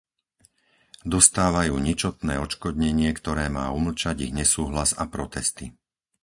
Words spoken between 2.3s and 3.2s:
odškodnenie,